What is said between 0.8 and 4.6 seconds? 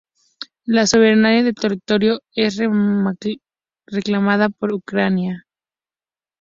soberanía del territorio es reclamada